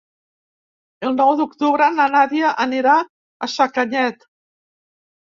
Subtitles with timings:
[1.09, 2.99] El nou d'octubre na Nàdia anirà
[3.49, 4.31] a Sacanyet.